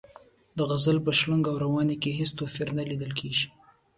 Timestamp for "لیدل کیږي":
2.89-3.47